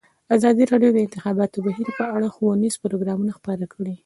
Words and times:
ازادي 0.35 0.63
راډیو 0.71 0.91
د 0.93 0.95
د 1.01 1.03
انتخاباتو 1.05 1.57
بهیر 1.65 1.87
په 1.99 2.05
اړه 2.15 2.27
ښوونیز 2.35 2.75
پروګرامونه 2.83 3.31
خپاره 3.39 3.65
کړي. 3.73 3.95